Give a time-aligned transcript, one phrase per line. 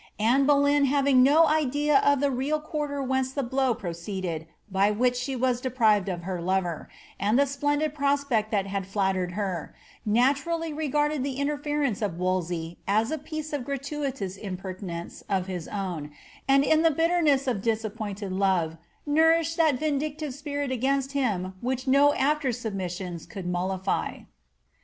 [0.19, 5.15] Anoe Boleyn having no idea of the real quarter whence the blow proceeded by which
[5.15, 6.89] she was deprived of her lover,
[7.19, 13.11] and the splendid prospect that had flattered her, naturally regarded the interference of Wolsey as
[13.11, 16.09] a piece of gratuitous impertinence of his own,
[16.47, 22.11] and in the bitterness of disappointed love nourished that vindictive spirit against him which oo
[22.13, 24.21] after submissions could mollify.